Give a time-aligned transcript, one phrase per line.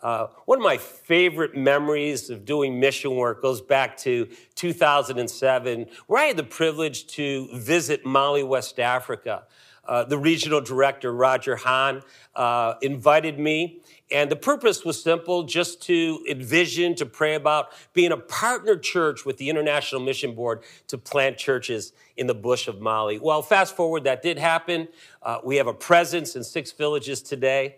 [0.00, 6.22] Uh, one of my favorite memories of doing mission work goes back to 2007, where
[6.22, 9.44] I had the privilege to visit Mali, West Africa.
[9.84, 12.02] Uh, the regional director, Roger Hahn,
[12.36, 13.80] uh, invited me,
[14.12, 19.24] and the purpose was simple just to envision, to pray about being a partner church
[19.24, 23.18] with the International Mission Board to plant churches in the bush of Mali.
[23.18, 24.88] Well, fast forward, that did happen.
[25.22, 27.76] Uh, we have a presence in six villages today.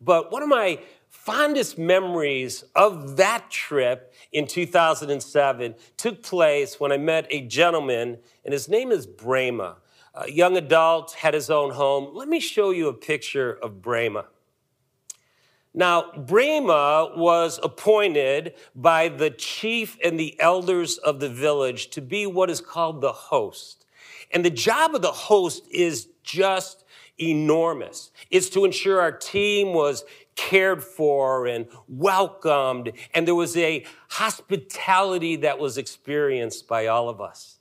[0.00, 0.78] But one of my
[1.26, 8.52] fondest memories of that trip in 2007 took place when I met a gentleman, and
[8.52, 9.74] his name is Brema.
[10.14, 12.14] A young adult, had his own home.
[12.14, 14.26] Let me show you a picture of Brema.
[15.74, 22.26] Now, Brema was appointed by the chief and the elders of the village to be
[22.26, 23.84] what is called the host.
[24.30, 26.84] And the job of the host is just
[27.18, 28.10] enormous.
[28.30, 30.04] It's to ensure our team was
[30.36, 37.20] cared for and welcomed, and there was a hospitality that was experienced by all of
[37.20, 37.58] us.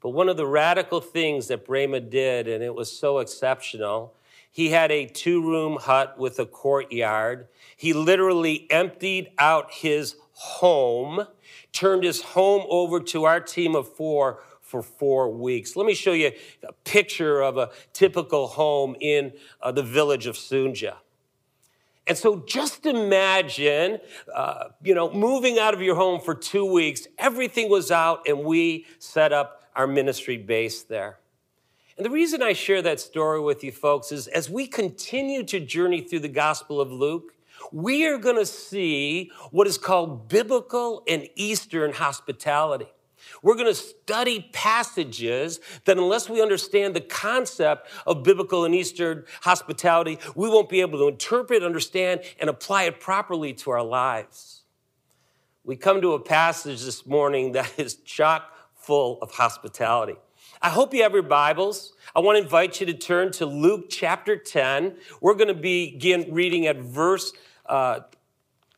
[0.00, 4.14] But one of the radical things that Brema did, and it was so exceptional,
[4.50, 7.48] he had a two room hut with a courtyard.
[7.76, 11.26] He literally emptied out his home,
[11.72, 15.76] turned his home over to our team of four for four weeks.
[15.76, 16.32] Let me show you
[16.66, 20.96] a picture of a typical home in uh, the village of Sunja.
[22.06, 23.98] And so just imagine,
[24.34, 28.44] uh, you know, moving out of your home for two weeks, everything was out, and
[28.44, 31.18] we set up our ministry base there.
[31.96, 35.60] And the reason I share that story with you folks is as we continue to
[35.60, 37.34] journey through the Gospel of Luke,
[37.70, 42.88] we are going to see what is called biblical and Eastern hospitality.
[43.42, 49.24] We're going to study passages that, unless we understand the concept of biblical and Eastern
[49.42, 54.62] hospitality, we won't be able to interpret, understand, and apply it properly to our lives.
[55.64, 60.16] We come to a passage this morning that is chock full of hospitality.
[60.60, 61.94] I hope you have your Bibles.
[62.14, 64.94] I want to invite you to turn to Luke chapter 10.
[65.20, 67.32] We're going to begin reading at verse
[67.66, 68.00] uh,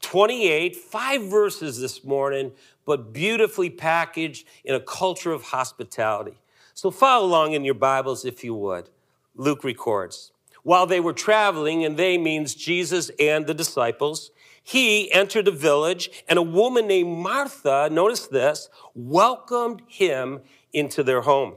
[0.01, 2.53] 28, five verses this morning,
[2.85, 6.39] but beautifully packaged in a culture of hospitality.
[6.75, 8.91] So follow along in your Bibles if you would.
[9.37, 10.33] Luke records.
[10.63, 14.31] While they were traveling, and they means Jesus and the disciples,
[14.63, 20.41] he entered a village, and a woman named Martha, notice this, welcomed him
[20.73, 21.57] into their home.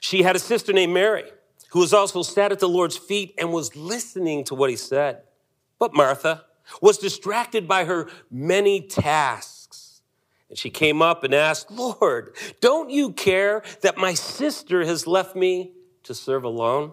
[0.00, 1.24] She had a sister named Mary,
[1.70, 5.22] who was also sat at the Lord's feet and was listening to what he said.
[5.78, 6.44] But Martha
[6.80, 9.57] was distracted by her many tasks
[10.48, 15.36] and she came up and asked, Lord, don't you care that my sister has left
[15.36, 15.72] me
[16.04, 16.92] to serve alone?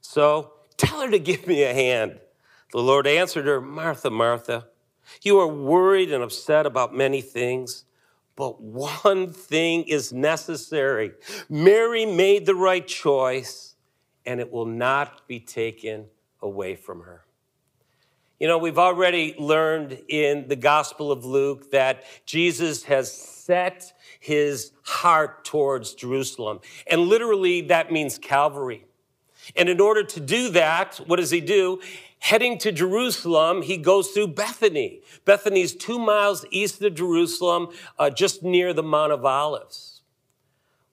[0.00, 2.20] So tell her to give me a hand.
[2.72, 4.66] The Lord answered her, Martha, Martha,
[5.22, 7.84] you are worried and upset about many things,
[8.34, 11.12] but one thing is necessary.
[11.48, 13.74] Mary made the right choice,
[14.24, 16.06] and it will not be taken
[16.42, 17.25] away from her.
[18.38, 24.72] You know, we've already learned in the Gospel of Luke that Jesus has set his
[24.82, 26.60] heart towards Jerusalem.
[26.86, 28.84] And literally, that means Calvary.
[29.56, 31.80] And in order to do that, what does he do?
[32.18, 35.00] Heading to Jerusalem, he goes through Bethany.
[35.24, 37.68] Bethany is two miles east of Jerusalem,
[37.98, 40.02] uh, just near the Mount of Olives.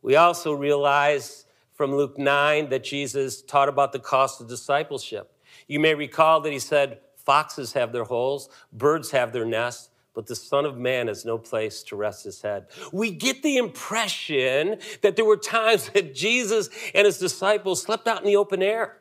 [0.02, 5.32] We also realize from Luke 9 that Jesus taught about the cost of discipleship.
[5.68, 10.28] You may recall that he said, Foxes have their holes, birds have their nests, but
[10.28, 12.68] the Son of Man has no place to rest his head.
[12.92, 18.20] We get the impression that there were times that Jesus and his disciples slept out
[18.20, 18.98] in the open air.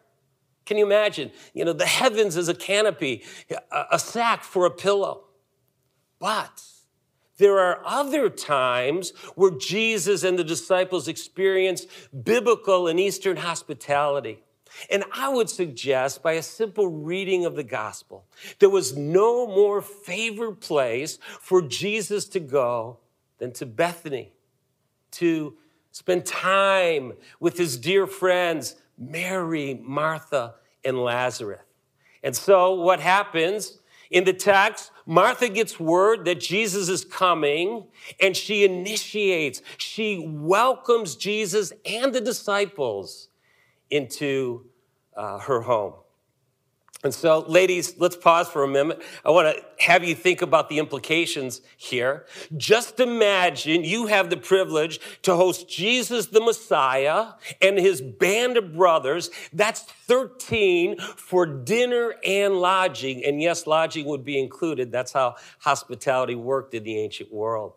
[0.65, 1.33] Can you imagine?
[1.55, 3.25] You know, the heavens as a canopy,
[3.91, 5.25] a sack for a pillow.
[6.21, 6.63] But
[7.39, 11.89] there are other times where Jesus and the disciples experienced
[12.23, 14.45] biblical and Eastern hospitality.
[14.91, 18.25] And I would suggest by a simple reading of the gospel,
[18.59, 22.99] there was no more favored place for Jesus to go
[23.39, 24.33] than to Bethany,
[25.13, 25.55] to
[25.91, 30.55] spend time with his dear friends, Mary, Martha,
[30.85, 31.61] and Lazarus.
[32.23, 33.79] And so what happens
[34.13, 37.87] In the text, Martha gets word that Jesus is coming
[38.21, 43.29] and she initiates, she welcomes Jesus and the disciples
[43.93, 44.67] into
[45.17, 45.95] uh, her home.
[47.05, 49.03] And so, ladies, let's pause for a minute.
[49.25, 52.27] I want to have you think about the implications here.
[52.57, 57.31] Just imagine you have the privilege to host Jesus the Messiah
[57.61, 59.31] and his band of brothers.
[59.53, 63.25] That's 13 for dinner and lodging.
[63.25, 64.93] And yes, lodging would be included.
[64.93, 67.73] That's how hospitality worked in the ancient world.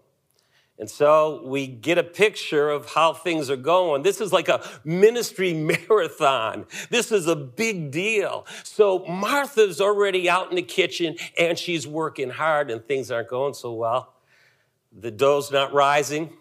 [0.77, 4.03] And so we get a picture of how things are going.
[4.03, 5.53] This is like a ministry
[5.89, 6.65] marathon.
[6.89, 8.45] This is a big deal.
[8.63, 13.53] So Martha's already out in the kitchen and she's working hard and things aren't going
[13.53, 14.15] so well.
[14.91, 16.33] The dough's not rising.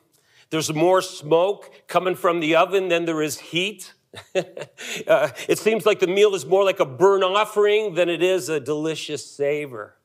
[0.51, 3.93] There's more smoke coming from the oven than there is heat.
[4.35, 8.49] uh, it seems like the meal is more like a burnt offering than it is
[8.49, 9.97] a delicious savor.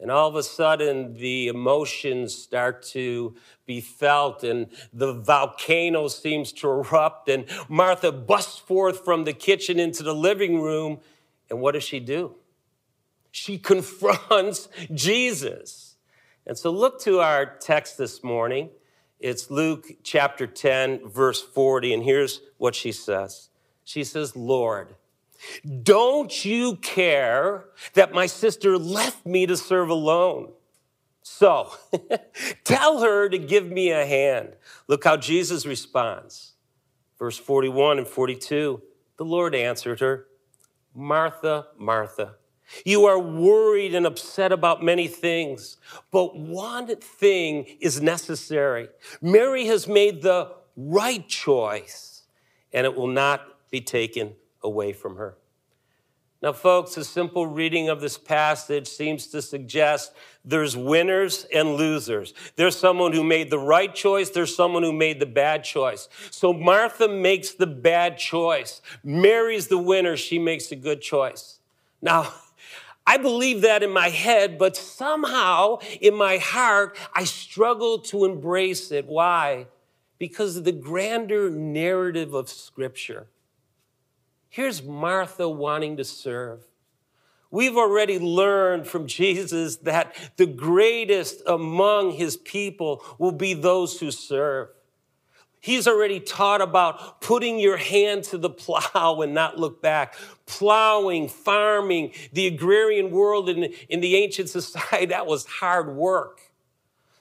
[0.00, 3.34] And all of a sudden, the emotions start to
[3.66, 7.28] be felt, and the volcano seems to erupt.
[7.28, 11.00] And Martha busts forth from the kitchen into the living room.
[11.50, 12.34] And what does she do?
[13.30, 15.96] She confronts Jesus.
[16.46, 18.70] And so, look to our text this morning.
[19.18, 21.92] It's Luke chapter 10, verse 40.
[21.92, 23.50] And here's what she says
[23.84, 24.94] She says, Lord,
[25.82, 30.52] don't you care that my sister left me to serve alone?
[31.22, 31.72] So
[32.64, 34.56] tell her to give me a hand.
[34.88, 36.54] Look how Jesus responds.
[37.18, 38.82] Verse 41 and 42
[39.16, 40.26] The Lord answered her,
[40.94, 42.36] Martha, Martha,
[42.84, 45.76] you are worried and upset about many things,
[46.10, 48.88] but one thing is necessary.
[49.20, 52.22] Mary has made the right choice,
[52.72, 55.36] and it will not be taken away from her.
[56.42, 62.32] Now, folks, a simple reading of this passage seems to suggest there's winners and losers.
[62.56, 66.08] There's someone who made the right choice, there's someone who made the bad choice.
[66.30, 68.80] So Martha makes the bad choice.
[69.04, 71.58] Mary's the winner, she makes a good choice.
[72.00, 72.32] Now,
[73.06, 78.90] I believe that in my head, but somehow in my heart, I struggle to embrace
[78.90, 79.06] it.
[79.06, 79.66] Why?
[80.18, 83.26] Because of the grander narrative of Scripture.
[84.50, 86.64] Here's Martha wanting to serve.
[87.52, 94.10] We've already learned from Jesus that the greatest among his people will be those who
[94.10, 94.68] serve.
[95.60, 100.14] He's already taught about putting your hand to the plow and not look back.
[100.46, 106.40] Plowing, farming, the agrarian world in, in the ancient society, that was hard work.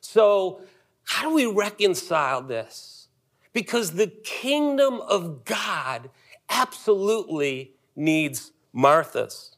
[0.01, 0.61] So,
[1.03, 3.07] how do we reconcile this?
[3.51, 6.09] Because the kingdom of God
[6.49, 9.55] absolutely needs Marthas.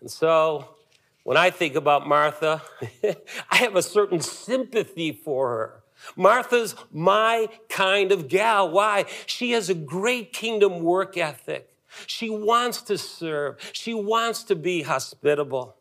[0.00, 0.76] And so
[1.24, 2.62] when I think about Martha,
[3.50, 5.82] I have a certain sympathy for her.
[6.16, 8.70] Martha's my kind of gal.
[8.70, 9.06] Why?
[9.26, 11.74] She has a great kingdom work ethic.
[12.06, 13.56] She wants to serve.
[13.72, 15.76] She wants to be hospitable.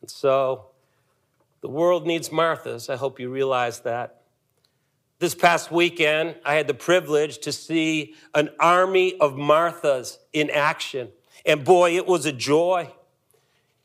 [0.00, 0.66] And so
[1.60, 2.90] the world needs Marthas.
[2.90, 4.21] I hope you realize that.
[5.22, 11.10] This past weekend, I had the privilege to see an army of Marthas in action.
[11.46, 12.90] And boy, it was a joy.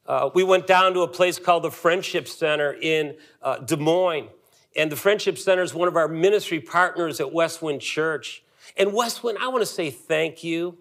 [0.07, 4.29] Uh, we went down to a place called the Friendship Center in uh, Des Moines.
[4.75, 8.41] And the Friendship Center is one of our ministry partners at Westwind Church.
[8.75, 10.75] And Westwind, I want to say thank you.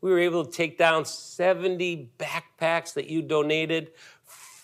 [0.00, 3.90] We were able to take down 70 backpacks that you donated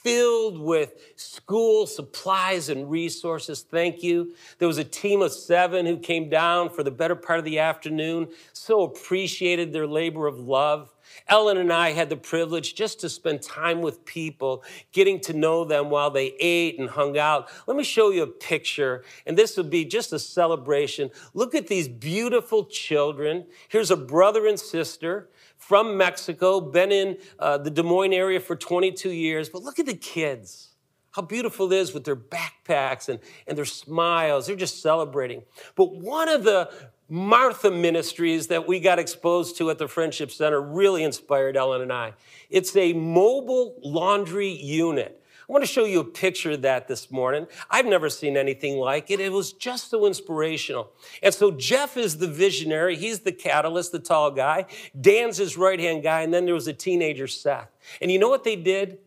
[0.05, 3.63] filled with school supplies and resources.
[3.63, 4.35] Thank you.
[4.59, 7.59] There was a team of seven who came down for the better part of the
[7.59, 8.29] afternoon.
[8.53, 10.95] So appreciated their labor of love.
[11.29, 15.65] Ellen and I had the privilege just to spend time with people, getting to know
[15.65, 17.49] them while they ate and hung out.
[17.67, 21.11] Let me show you a picture, and this will be just a celebration.
[21.33, 23.47] Look at these beautiful children.
[23.69, 28.57] Here's a brother and sister from Mexico, been in uh, the Des Moines area for
[28.57, 29.49] 22 years.
[29.49, 30.71] But look at the kids.
[31.13, 34.47] How beautiful it is with their backpacks and, and their smiles.
[34.47, 35.43] They're just celebrating.
[35.77, 36.71] But one of the
[37.09, 41.93] Martha ministries that we got exposed to at the Friendship Center really inspired Ellen and
[41.93, 42.15] I.
[42.49, 45.23] It's a mobile laundry unit.
[45.47, 47.47] I want to show you a picture of that this morning.
[47.69, 49.21] I've never seen anything like it.
[49.21, 50.93] It was just so inspirational.
[51.23, 52.97] And so Jeff is the visionary.
[52.97, 54.65] He's the catalyst, the tall guy.
[54.99, 56.23] Dan's his right hand guy.
[56.23, 57.69] And then there was a teenager, Seth.
[58.01, 59.01] And you know what they did?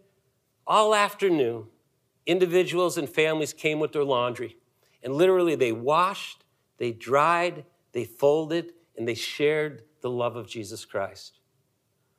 [0.68, 1.66] All afternoon,
[2.28, 4.58] individuals and families came with their laundry.
[5.02, 6.44] And literally, they washed,
[6.78, 11.40] they dried, they folded, and they shared the love of Jesus Christ.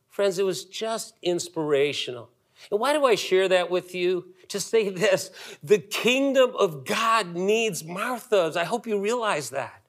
[0.09, 2.31] Friends, it was just inspirational.
[2.71, 4.35] And why do I share that with you?
[4.49, 5.31] To say this
[5.63, 8.57] the kingdom of God needs Marthas.
[8.57, 9.83] I hope you realize that.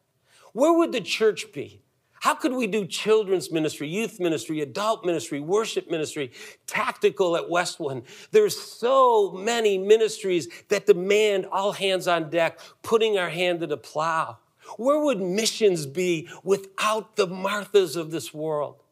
[0.53, 1.81] Where would the church be?
[2.21, 6.31] How could we do children's ministry, youth ministry, adult ministry, worship ministry,
[6.67, 8.03] tactical at Westwind?
[8.31, 13.77] There's so many ministries that demand all hands on deck, putting our hand to the
[13.77, 14.37] plow.
[14.77, 18.83] Where would missions be without the Marthas of this world?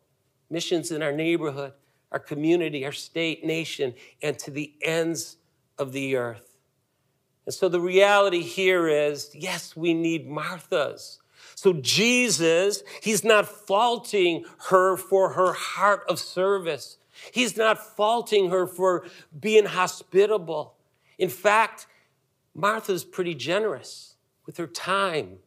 [0.49, 1.73] Missions in our neighborhood,
[2.17, 3.93] our community, our state, nation,
[4.23, 5.37] and to the ends
[5.77, 6.57] of the earth.
[7.45, 11.19] And so the reality here is yes, we need Marthas.
[11.53, 16.97] So Jesus, he's not faulting her for her heart of service.
[17.31, 19.05] He's not faulting her for
[19.39, 20.73] being hospitable.
[21.19, 21.85] In fact,
[22.55, 24.15] Martha's pretty generous
[24.47, 25.37] with her time,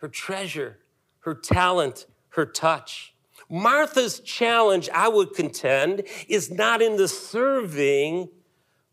[0.00, 0.80] her treasure,
[1.20, 3.14] her talent, her touch.
[3.50, 8.28] Martha's challenge, I would contend, is not in the serving,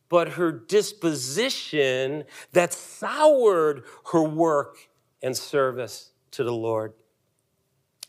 [0.09, 2.23] but her disposition
[2.53, 4.77] that soured her work
[5.21, 6.93] and service to the Lord.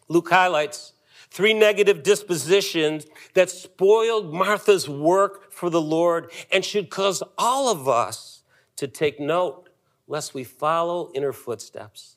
[0.08, 0.94] Luke highlights
[1.30, 7.86] three negative dispositions that spoiled Martha's work for the Lord and should cause all of
[7.88, 8.42] us
[8.76, 9.68] to take note
[10.06, 12.16] lest we follow in her footsteps.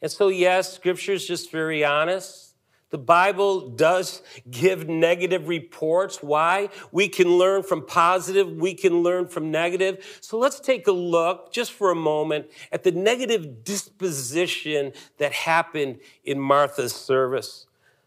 [0.00, 2.49] And so, yes, scripture is just very honest.
[2.90, 4.20] The Bible does
[4.50, 6.22] give negative reports.
[6.22, 6.70] Why?
[6.90, 10.18] We can learn from positive, we can learn from negative.
[10.20, 16.00] So let's take a look just for a moment at the negative disposition that happened
[16.24, 17.66] in Martha's service.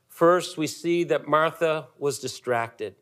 [0.09, 2.95] First, we see that Martha was distracted.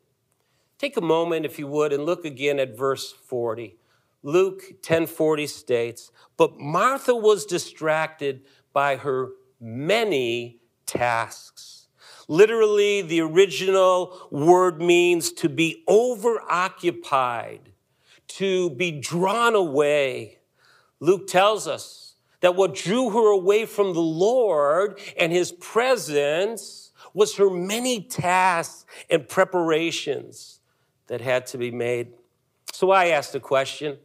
[0.78, 3.76] Take a moment, if you would, and look again at verse 40.
[4.22, 10.61] Luke 10:40 states, "But Martha was distracted by her many
[10.92, 11.88] tasks.
[12.28, 17.60] Literally, the original word means to be overoccupied,
[18.28, 20.38] to be drawn away.
[21.00, 27.36] Luke tells us that what drew her away from the Lord and his presence was
[27.36, 30.60] her many tasks and preparations
[31.08, 32.08] that had to be made.
[32.72, 33.98] So I asked the question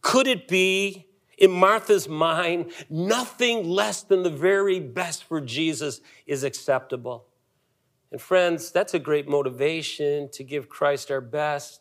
[0.00, 1.03] could it be
[1.38, 7.26] in Martha's mind, nothing less than the very best for Jesus is acceptable.
[8.12, 11.80] And friends, that's a great motivation to give Christ our best.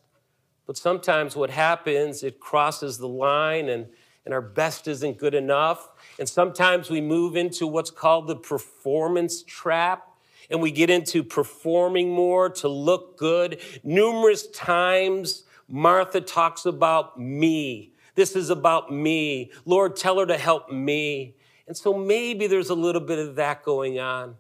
[0.66, 3.88] But sometimes what happens, it crosses the line and,
[4.26, 5.90] and our best isn't good enough.
[6.18, 10.08] And sometimes we move into what's called the performance trap
[10.50, 13.62] and we get into performing more to look good.
[13.84, 19.52] Numerous times, Martha talks about me this is about me.
[19.66, 21.36] Lord, tell her to help me.
[21.68, 24.36] And so maybe there's a little bit of that going on.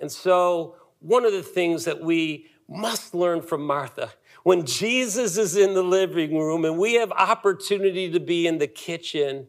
[0.00, 4.10] And so one of the things that we must learn from Martha,
[4.42, 8.66] when Jesus is in the living room and we have opportunity to be in the
[8.66, 9.46] kitchen,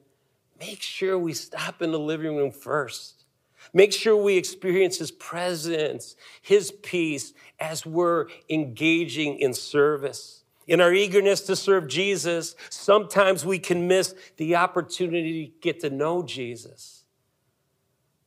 [0.59, 3.25] make sure we stop in the living room first.
[3.73, 10.43] Make sure we experience his presence, his peace as we're engaging in service.
[10.67, 15.89] In our eagerness to serve Jesus, sometimes we can miss the opportunity to get to
[15.89, 17.03] know Jesus.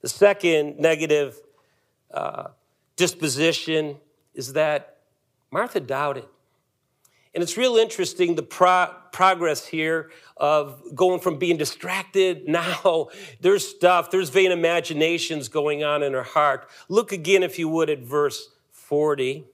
[0.00, 1.38] The second negative
[2.12, 2.48] uh,
[2.96, 3.98] disposition
[4.34, 4.98] is that
[5.50, 6.24] Martha doubted.
[7.34, 12.48] And it's real interesting the pro- progress here of going from being distracted.
[12.48, 13.08] Now
[13.40, 16.68] there's stuff, there's vain imaginations going on in her heart.
[16.88, 19.44] Look again, if you would, at verse 40.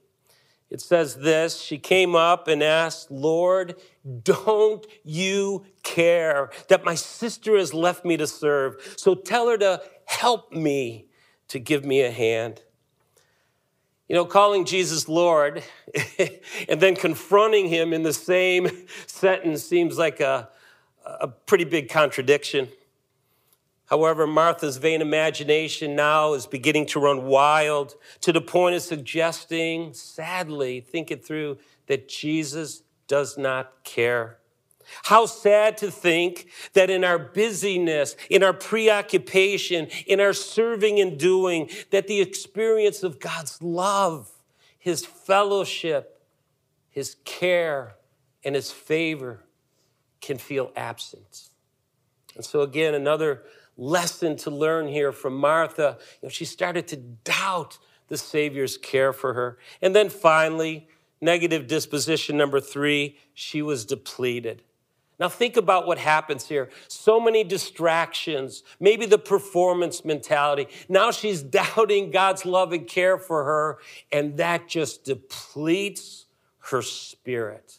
[0.71, 3.77] It says this She came up and asked, Lord,
[4.23, 8.95] don't you care that my sister has left me to serve?
[8.97, 11.07] So tell her to help me
[11.49, 12.63] to give me a hand.
[14.09, 15.65] You know, calling Jesus Lord
[16.69, 18.69] and then confronting him in the same
[19.07, 20.49] sentence seems like a,
[21.05, 22.69] a pretty big contradiction.
[23.87, 29.95] However, Martha's vain imagination now is beginning to run wild to the point of suggesting,
[29.95, 34.39] sadly, think it through, that Jesus does not care.
[35.05, 41.19] How sad to think that in our busyness, in our preoccupation, in our serving and
[41.19, 44.31] doing, that the experience of God's love,
[44.79, 46.23] His fellowship,
[46.89, 47.97] His care,
[48.45, 49.45] and His favor
[50.21, 51.51] can feel absent.
[52.37, 53.43] And so, again, another
[53.77, 55.99] lesson to learn here from Martha.
[56.21, 57.79] You know, she started to doubt
[58.09, 59.59] the Savior's care for her.
[59.83, 60.89] And then finally,
[61.21, 64.63] negative disposition number three, she was depleted.
[65.19, 66.69] Now, think about what happens here.
[66.89, 70.69] So many distractions, maybe the performance mentality.
[70.89, 73.79] Now she's doubting God's love and care for her,
[74.13, 76.27] and that just depletes
[76.71, 77.79] her spirit.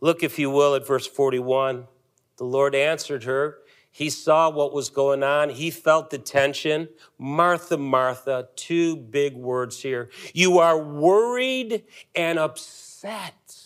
[0.00, 1.88] Look, if you will, at verse 41.
[2.36, 3.58] The Lord answered her.
[3.96, 5.50] He saw what was going on.
[5.50, 6.88] He felt the tension.
[7.16, 10.10] Martha, Martha, two big words here.
[10.32, 13.56] You are worried and upset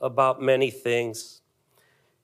[0.00, 1.42] about many things.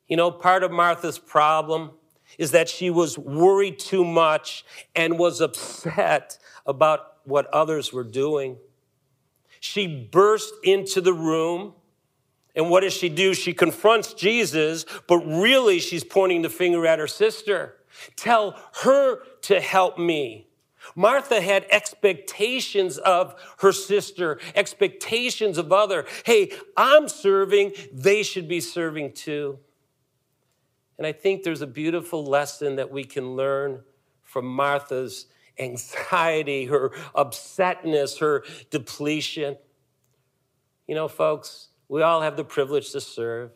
[0.08, 1.90] You know, part of Martha's problem
[2.38, 4.64] is that she was worried too much
[4.96, 8.56] and was upset about what others were doing.
[9.60, 11.74] She burst into the room.
[12.54, 13.34] And what does she do?
[13.34, 17.76] She confronts Jesus, but really she's pointing the finger at her sister.
[18.16, 20.48] Tell her to help me.
[20.94, 26.06] Martha had expectations of her sister, expectations of other.
[26.24, 29.58] Hey, I'm serving, they should be serving too.
[30.98, 33.82] And I think there's a beautiful lesson that we can learn
[34.22, 35.26] from Martha's
[35.58, 39.56] anxiety, her upsetness, her depletion.
[40.86, 43.50] You know, folks, we all have the privilege to serve,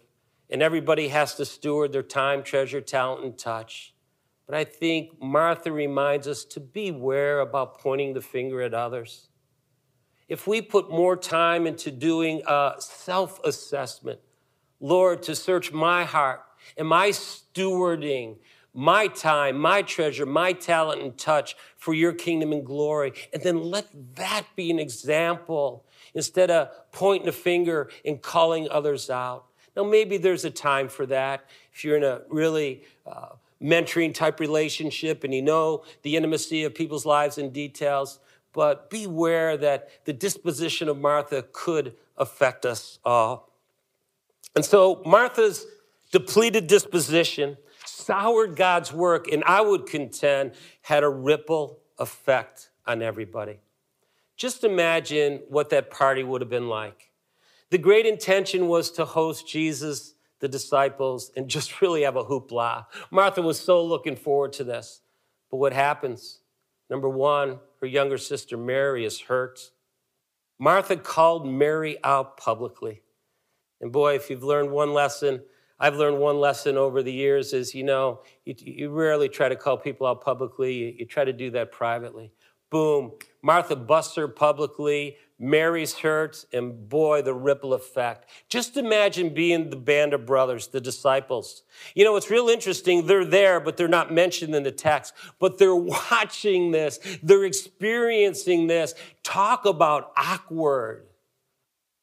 [0.50, 3.94] and everybody has to steward their time, treasure, talent, and touch.
[4.46, 9.28] But I think Martha reminds us to beware about pointing the finger at others.
[10.28, 14.20] If we put more time into doing a self assessment,
[14.80, 16.40] Lord, to search my heart,
[16.76, 18.36] am I stewarding
[18.74, 23.12] my time, my treasure, my talent and touch for your kingdom and glory?
[23.32, 25.84] And then let that be an example
[26.18, 29.46] instead of pointing a finger and calling others out.
[29.76, 33.30] Now, maybe there's a time for that if you're in a really uh,
[33.62, 38.18] mentoring type relationship and you know the intimacy of people's lives and details,
[38.52, 43.52] but beware that the disposition of Martha could affect us all.
[44.56, 45.66] And so Martha's
[46.10, 53.60] depleted disposition soured God's work, and I would contend had a ripple effect on everybody.
[54.38, 57.10] Just imagine what that party would have been like.
[57.70, 62.86] The great intention was to host Jesus the disciples and just really have a hoopla.
[63.10, 65.02] Martha was so looking forward to this.
[65.50, 66.40] But what happens?
[66.88, 69.58] Number one, her younger sister Mary is hurt.
[70.58, 73.02] Martha called Mary out publicly.
[73.80, 75.42] And boy, if you've learned one lesson,
[75.80, 79.56] I've learned one lesson over the years is, you know, you, you rarely try to
[79.56, 80.74] call people out publicly.
[80.74, 82.32] You, you try to do that privately.
[82.70, 83.12] Boom.
[83.42, 85.16] Martha busts her publicly.
[85.40, 88.28] Mary's hurt, and boy, the ripple effect.
[88.48, 91.62] Just imagine being the band of brothers, the disciples.
[91.94, 93.06] You know, it's real interesting.
[93.06, 95.76] They're there, but they're not mentioned in the text, but they're
[96.10, 98.94] watching this, they're experiencing this.
[99.22, 101.04] Talk about awkward.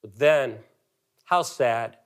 [0.02, 0.60] But then,
[1.26, 1.98] how sad.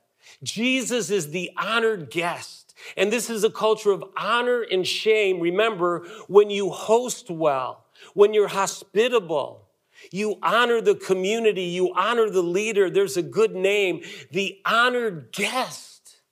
[0.42, 2.74] Jesus is the honored guest.
[2.96, 5.38] And this is a culture of honor and shame.
[5.38, 7.79] Remember, when you host well,
[8.14, 9.68] when you're hospitable,
[10.10, 14.02] you honor the community, you honor the leader, there's a good name.
[14.30, 16.22] The honored guest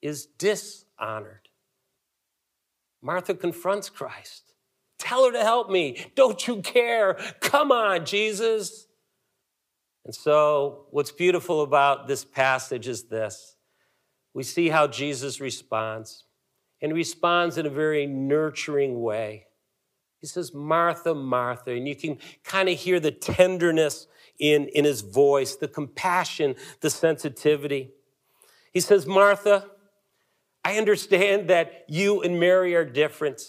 [0.00, 1.48] is dishonored.
[3.02, 4.54] Martha confronts Christ.
[4.98, 6.10] Tell her to help me.
[6.14, 7.14] Don't you care?
[7.40, 8.86] Come on, Jesus.
[10.04, 13.56] And so, what's beautiful about this passage is this
[14.34, 16.24] we see how Jesus responds,
[16.80, 19.47] and he responds in a very nurturing way.
[20.20, 21.70] He says, Martha, Martha.
[21.70, 24.06] And you can kind of hear the tenderness
[24.38, 27.90] in, in his voice, the compassion, the sensitivity.
[28.72, 29.66] He says, Martha,
[30.64, 33.42] I understand that you and Mary are different.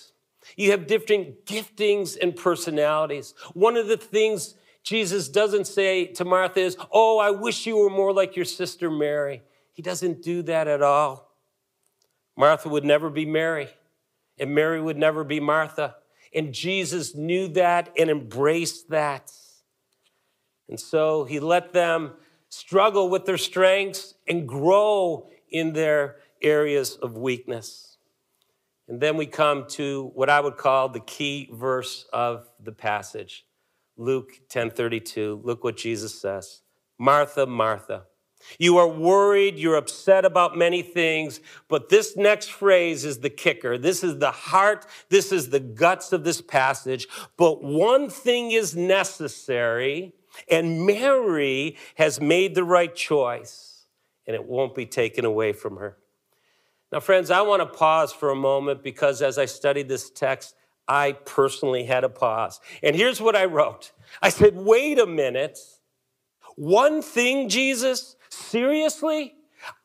[0.55, 3.33] You have different giftings and personalities.
[3.53, 7.89] One of the things Jesus doesn't say to Martha is, Oh, I wish you were
[7.89, 9.43] more like your sister Mary.
[9.73, 11.35] He doesn't do that at all.
[12.37, 13.67] Martha would never be Mary,
[14.37, 15.95] and Mary would never be Martha.
[16.33, 19.31] And Jesus knew that and embraced that.
[20.67, 22.13] And so he let them
[22.49, 27.97] struggle with their strengths and grow in their areas of weakness.
[28.87, 33.45] And then we come to what I would call the key verse of the passage.
[33.97, 35.41] Luke 10:32.
[35.43, 36.61] Look what Jesus says.
[36.97, 38.05] Martha, Martha,
[38.57, 43.77] you are worried, you're upset about many things, but this next phrase is the kicker.
[43.77, 47.07] This is the heart, this is the guts of this passage.
[47.37, 50.13] But one thing is necessary,
[50.49, 53.85] and Mary has made the right choice,
[54.25, 55.97] and it won't be taken away from her.
[56.91, 60.55] Now, friends, I want to pause for a moment because as I studied this text,
[60.87, 62.59] I personally had a pause.
[62.81, 65.59] And here's what I wrote I said, wait a minute.
[66.55, 68.15] One thing, Jesus?
[68.29, 69.35] Seriously?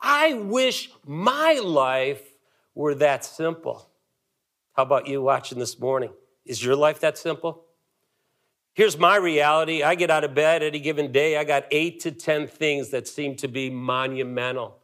[0.01, 2.21] I wish my life
[2.73, 3.89] were that simple.
[4.73, 6.11] How about you watching this morning?
[6.45, 7.65] Is your life that simple?
[8.73, 9.83] Here's my reality.
[9.83, 11.37] I get out of bed any given day.
[11.37, 14.79] I got eight to 10 things that seem to be monumental.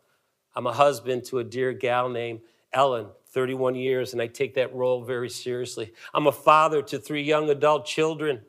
[0.56, 2.40] I'm a husband to a dear gal named
[2.72, 5.94] Ellen, 31 years, and I take that role very seriously.
[6.14, 8.42] I'm a father to three young adult children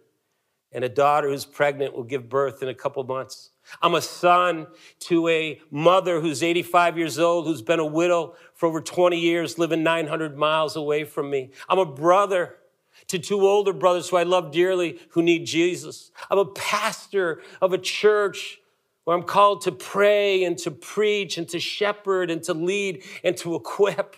[0.72, 3.50] and a daughter who's pregnant will give birth in a couple months.
[3.80, 4.66] I'm a son
[5.00, 9.58] to a mother who's 85 years old, who's been a widow for over 20 years,
[9.58, 11.50] living 900 miles away from me.
[11.68, 12.56] I'm a brother
[13.08, 16.10] to two older brothers who I love dearly who need Jesus.
[16.30, 18.60] I'm a pastor of a church
[19.04, 23.36] where I'm called to pray and to preach and to shepherd and to lead and
[23.38, 24.16] to equip.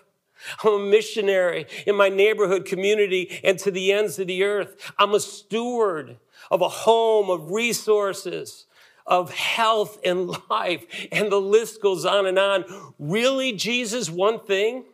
[0.62, 4.92] I'm a missionary in my neighborhood community and to the ends of the earth.
[4.98, 6.18] I'm a steward
[6.50, 8.66] of a home of resources,
[9.06, 12.64] of health and life, and the list goes on and on.
[12.98, 14.84] Really, Jesus, one thing?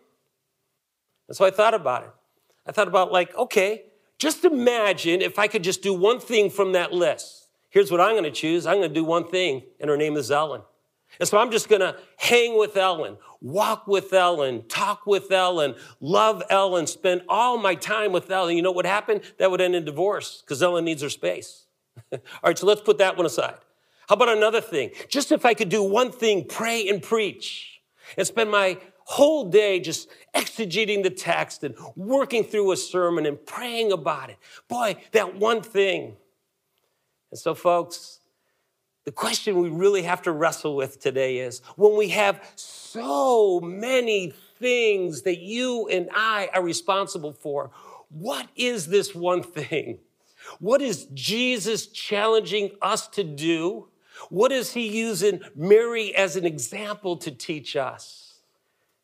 [1.28, 2.10] And so I thought about it.
[2.66, 3.84] I thought about, like, okay,
[4.18, 7.48] just imagine if I could just do one thing from that list.
[7.70, 10.62] Here's what I'm to choose I'm to do one thing, and her name is Ellen.
[11.18, 15.74] And so I'm just going to hang with Ellen, walk with Ellen, talk with Ellen,
[16.00, 18.56] love Ellen, spend all my time with Ellen.
[18.56, 19.22] You know what happened?
[19.38, 21.66] That would end in divorce because Ellen needs her space.
[22.12, 23.56] all right, so let's put that one aside.
[24.10, 24.90] How about another thing?
[25.08, 27.80] Just if I could do one thing, pray and preach
[28.18, 33.46] and spend my whole day just exegeting the text and working through a sermon and
[33.46, 34.36] praying about it.
[34.66, 36.16] Boy, that one thing.
[37.30, 38.18] And so, folks,
[39.04, 44.34] the question we really have to wrestle with today is when we have so many
[44.58, 47.70] things that you and I are responsible for,
[48.08, 50.00] what is this one thing?
[50.58, 53.86] What is Jesus challenging us to do?
[54.28, 58.40] What is he using Mary as an example to teach us?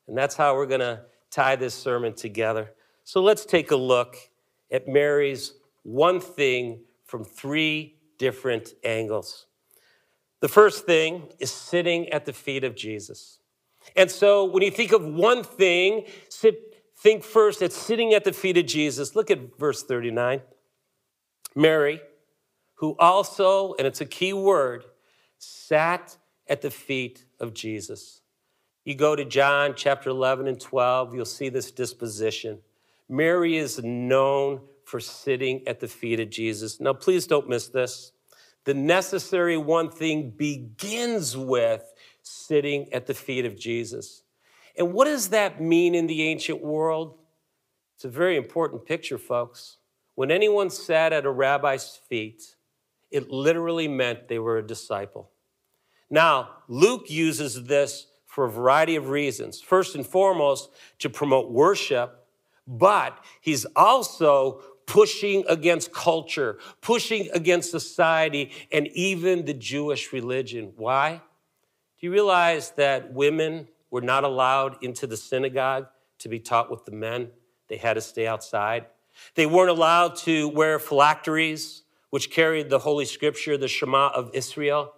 [0.07, 2.73] And that's how we're going to tie this sermon together.
[3.05, 4.17] So let's take a look
[4.71, 9.47] at Mary's one thing from three different angles.
[10.41, 13.39] The first thing is sitting at the feet of Jesus.
[13.95, 18.33] And so when you think of one thing, sit, think first at sitting at the
[18.33, 19.15] feet of Jesus.
[19.15, 20.43] Look at verse 39.
[21.55, 22.01] Mary,
[22.75, 24.85] who also, and it's a key word,
[25.39, 26.17] sat
[26.49, 28.23] at the feet of Jesus.
[28.85, 32.61] You go to John chapter 11 and 12, you'll see this disposition.
[33.09, 36.81] Mary is known for sitting at the feet of Jesus.
[36.81, 38.13] Now, please don't miss this
[38.65, 44.25] the necessary one thing begins with sitting at the feet of Jesus.
[44.77, 47.17] And what does that mean in the ancient world?
[47.95, 49.79] It's a very important picture, folks.
[50.17, 52.56] When anyone sat at a rabbi's feet,
[53.11, 55.31] it literally meant they were a disciple.
[56.11, 59.61] Now, Luke uses this for a variety of reasons.
[59.61, 62.27] First and foremost, to promote worship,
[62.67, 70.73] but he's also pushing against culture, pushing against society, and even the Jewish religion.
[70.77, 71.23] Why?
[71.99, 75.87] Do you realize that women were not allowed into the synagogue
[76.19, 77.31] to be taught with the men?
[77.69, 78.87] They had to stay outside.
[79.35, 81.83] They weren't allowed to wear phylacteries,
[82.17, 84.95] which carried the Holy Scripture, the Shema of Israel.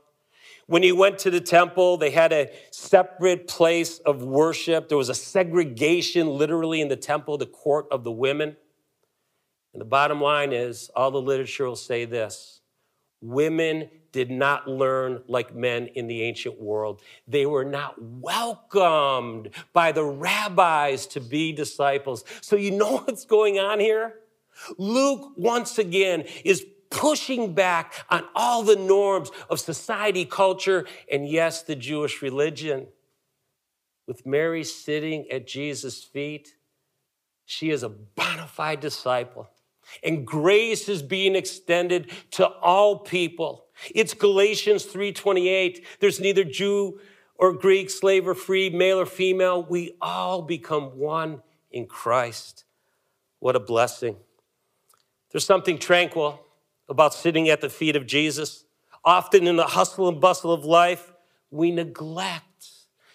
[0.69, 4.89] When he went to the temple, they had a separate place of worship.
[4.89, 8.57] There was a segregation literally in the temple, the court of the women.
[9.73, 12.61] And the bottom line is all the literature will say this
[13.21, 17.03] women did not learn like men in the ancient world.
[17.27, 22.23] They were not welcomed by the rabbis to be disciples.
[22.43, 24.21] So, you know what's going on here?
[24.77, 31.63] Luke, once again, is pushing back on all the norms of society, culture, and yes,
[31.63, 32.87] the Jewish religion.
[34.07, 36.55] With Mary sitting at Jesus' feet,
[37.45, 39.49] she is a bona fide disciple
[40.03, 43.67] and grace is being extended to all people.
[43.95, 45.85] It's Galatians 3:28.
[46.01, 47.01] There's neither Jew
[47.37, 49.63] or Greek, slave or free, male or female.
[49.63, 52.65] We all become one in Christ.
[53.39, 54.17] What a blessing.
[55.31, 56.41] There's something tranquil
[56.89, 58.65] about sitting at the feet of Jesus.
[59.05, 61.13] Often in the hustle and bustle of life,
[61.51, 62.45] we neglect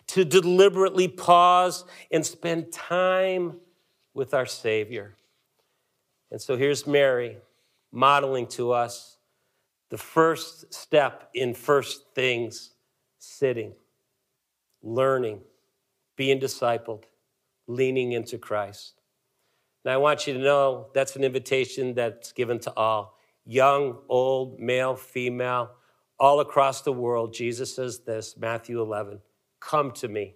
[0.08, 3.60] to deliberately pause and spend time
[4.14, 5.16] with our Savior.
[6.32, 7.38] And so here's Mary
[7.92, 9.18] modeling to us
[9.90, 12.72] the first step in first things
[13.20, 13.74] sitting,
[14.82, 15.40] learning,
[16.16, 17.04] being discipled,
[17.68, 19.02] leaning into Christ.
[19.86, 24.60] Now, I want you to know that's an invitation that's given to all young, old,
[24.60, 25.72] male, female,
[26.20, 27.34] all across the world.
[27.34, 29.22] Jesus says this Matthew 11
[29.60, 30.36] Come to me,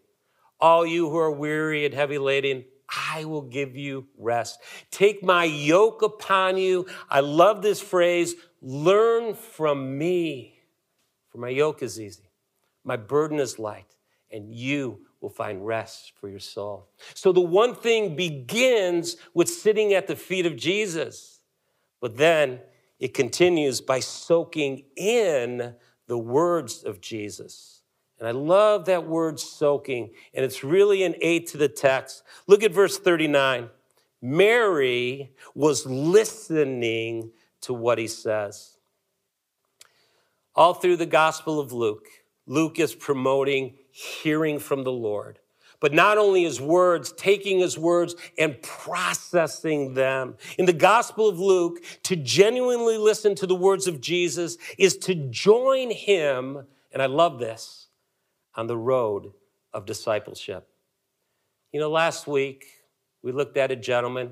[0.60, 4.60] all you who are weary and heavy laden I will give you rest.
[4.92, 6.86] Take my yoke upon you.
[7.10, 10.60] I love this phrase learn from me,
[11.30, 12.32] for my yoke is easy,
[12.84, 13.96] my burden is light,
[14.32, 16.90] and you will find rest for your soul.
[17.14, 21.42] So the one thing begins with sitting at the feet of Jesus,
[22.00, 22.60] but then
[23.00, 25.76] it continues by soaking in
[26.08, 27.82] the words of Jesus.
[28.20, 32.24] And I love that word soaking, and it's really an aid to the text.
[32.48, 33.70] Look at verse 39.
[34.22, 37.32] Mary was listening
[37.62, 38.78] to what he says.
[40.56, 42.08] All through the Gospel of Luke,
[42.48, 45.38] Luke is promoting hearing from the Lord.
[45.80, 50.36] But not only his words, taking his words and processing them.
[50.58, 55.14] In the Gospel of Luke, to genuinely listen to the words of Jesus is to
[55.14, 57.88] join him, and I love this,
[58.56, 59.34] on the road
[59.72, 60.68] of discipleship.
[61.72, 62.66] You know, last week
[63.22, 64.32] we looked at a gentleman.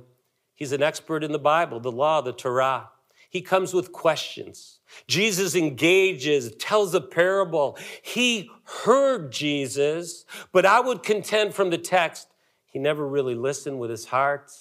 [0.56, 2.90] He's an expert in the Bible, the law, the Torah.
[3.30, 4.80] He comes with questions.
[5.08, 7.78] Jesus engages, tells a parable.
[8.02, 12.28] He heard Jesus, but I would contend from the text,
[12.66, 14.52] he never really listened with his heart.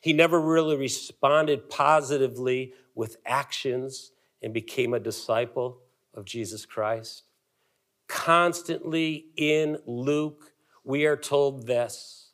[0.00, 5.78] He never really responded positively with actions and became a disciple
[6.14, 7.24] of Jesus Christ.
[8.08, 10.52] Constantly in Luke,
[10.84, 12.30] we are told this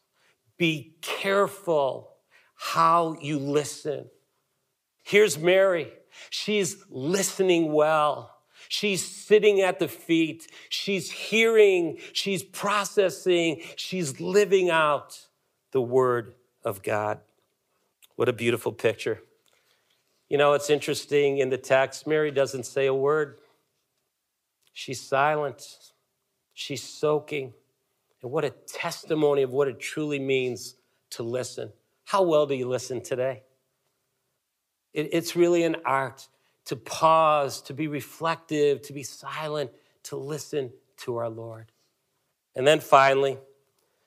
[0.57, 2.13] be careful
[2.55, 4.07] how you listen.
[5.03, 5.93] Here's Mary.
[6.31, 8.33] She's listening well.
[8.69, 10.51] She's sitting at the feet.
[10.69, 11.99] She's hearing.
[12.13, 13.63] She's processing.
[13.77, 15.27] She's living out
[15.73, 17.21] the word of God.
[18.17, 19.23] What a beautiful picture.
[20.29, 23.39] You know, it's interesting in the text, Mary doesn't say a word.
[24.73, 25.93] She's silent.
[26.53, 27.53] She's soaking.
[28.23, 30.75] And what a testimony of what it truly means
[31.11, 31.73] to listen.
[32.05, 33.43] How well do you listen today?
[34.97, 36.27] It, it's really an art
[36.65, 39.71] to pause, to be reflective, to be silent,
[40.05, 41.71] to listen to our Lord.
[42.57, 43.39] And then finally,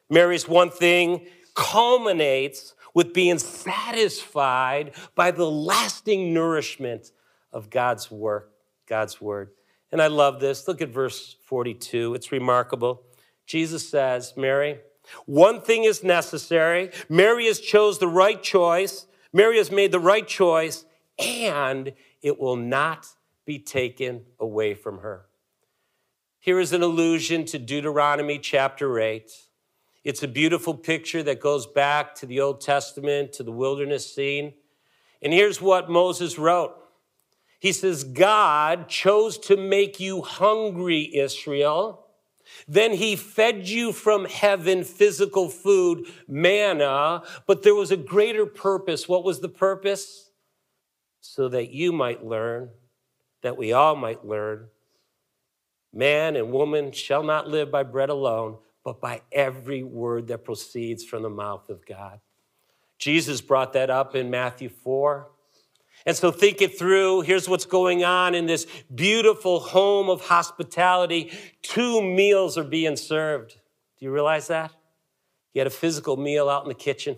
[0.10, 7.12] Mary's one thing culminates with being satisfied by the lasting nourishment
[7.54, 8.52] of God's work,
[8.88, 9.52] God's word.
[9.92, 10.68] And I love this.
[10.68, 12.16] Look at verse 42.
[12.16, 13.04] It's remarkable.
[13.46, 14.80] Jesus says, Mary,
[15.26, 16.92] one thing is necessary.
[17.08, 19.06] Mary has chose the right choice.
[19.32, 20.86] Mary has made the right choice,
[21.18, 23.08] and it will not
[23.46, 25.26] be taken away from her.
[26.40, 29.32] Here is an allusion to Deuteronomy chapter 8.
[30.04, 34.54] It's a beautiful picture that goes back to the Old Testament, to the wilderness scene.
[35.22, 36.76] And here's what Moses wrote
[37.60, 42.09] He says, God chose to make you hungry, Israel
[42.68, 49.08] then he fed you from heaven physical food, manna, but there was a greater purpose.
[49.08, 50.30] What was the purpose?
[51.22, 52.70] So that you might learn,
[53.42, 54.68] that we all might learn.
[55.94, 61.04] Man and woman shall not live by bread alone, but by every word that proceeds
[61.04, 62.20] from the mouth of God.
[62.98, 65.30] Jesus brought that up in Matthew 4.
[66.06, 67.22] And so think it through.
[67.22, 71.32] Here's what's going on in this beautiful home of hospitality.
[71.62, 73.52] Two meals are being served.
[73.98, 74.72] Do you realize that?
[75.52, 77.18] He had a physical meal out in the kitchen,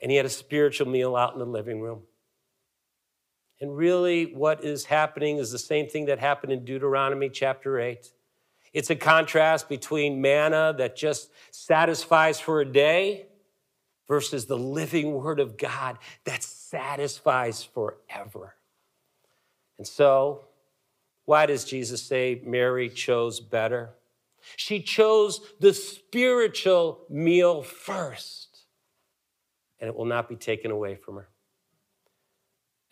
[0.00, 2.02] and he had a spiritual meal out in the living room.
[3.60, 8.12] And really, what is happening is the same thing that happened in Deuteronomy chapter 8.
[8.72, 13.26] It's a contrast between manna that just satisfies for a day
[14.08, 18.54] versus the living word of God that satisfies forever.
[19.78, 20.44] And so,
[21.24, 23.90] why does Jesus say Mary chose better?
[24.54, 28.60] She chose the spiritual meal first,
[29.80, 31.28] and it will not be taken away from her.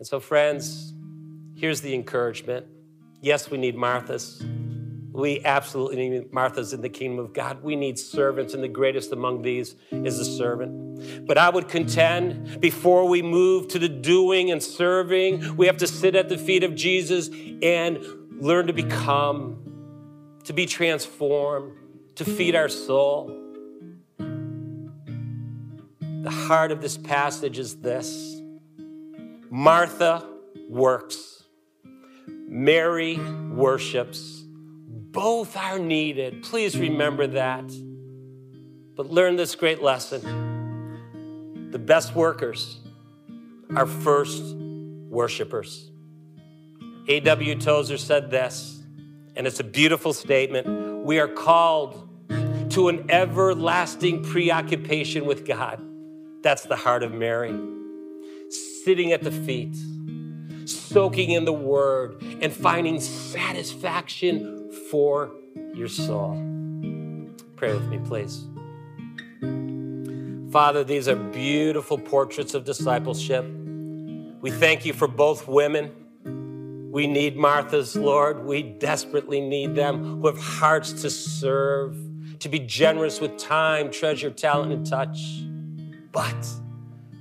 [0.00, 0.92] And so, friends,
[1.54, 2.66] here's the encouragement.
[3.20, 4.42] Yes, we need Marthas.
[5.14, 7.62] We absolutely need Marthas in the kingdom of God.
[7.62, 11.24] We need servants, and the greatest among these is the servant.
[11.24, 15.86] But I would contend before we move to the doing and serving, we have to
[15.86, 17.30] sit at the feet of Jesus
[17.62, 18.04] and
[18.42, 21.76] learn to become, to be transformed,
[22.16, 23.40] to feed our soul.
[24.18, 24.90] The
[26.48, 28.40] heart of this passage is this
[29.48, 30.26] Martha
[30.68, 31.44] works,
[32.26, 33.16] Mary
[33.52, 34.33] worships
[35.14, 36.42] both are needed.
[36.42, 37.64] Please remember that.
[38.96, 41.70] But learn this great lesson.
[41.70, 42.80] The best workers
[43.74, 45.90] are first worshipers.
[47.06, 47.58] A.W.
[47.60, 48.82] Tozer said this,
[49.36, 51.04] and it's a beautiful statement.
[51.04, 52.08] We are called
[52.70, 55.80] to an everlasting preoccupation with God.
[56.42, 57.56] That's the heart of Mary.
[58.84, 59.76] Sitting at the feet,
[60.68, 65.30] soaking in the word, and finding satisfaction for
[65.74, 66.34] your soul.
[67.56, 68.44] Pray with me, please.
[70.52, 73.44] Father, these are beautiful portraits of discipleship.
[74.40, 76.90] We thank you for both women.
[76.92, 78.44] We need Martha's, Lord.
[78.44, 81.96] We desperately need them who have hearts to serve,
[82.38, 85.42] to be generous with time, treasure, talent, and touch.
[86.12, 86.46] But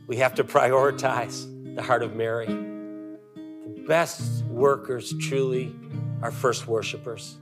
[0.05, 2.45] we have to prioritize the heart of Mary.
[2.45, 5.73] The best workers truly
[6.21, 7.37] are first worshipers.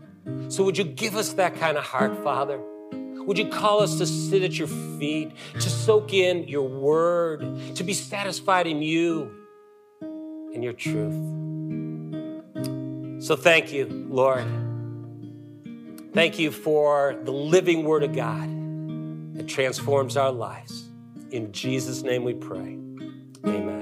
[0.49, 2.59] So would you give us that kind of heart, Father?
[3.25, 7.83] Would you call us to sit at your feet, to soak in your word, to
[7.83, 9.31] be satisfied in you
[10.53, 11.13] and your truth?
[13.23, 14.45] So thank you, Lord.
[16.13, 18.49] Thank you for the living word of God
[19.35, 20.89] that transforms our lives.
[21.29, 22.77] In Jesus' name we pray.
[23.45, 23.80] Amen.